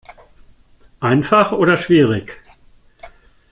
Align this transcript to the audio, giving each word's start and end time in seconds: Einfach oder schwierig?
Einfach 0.99 1.51
oder 1.51 1.77
schwierig? 1.77 2.41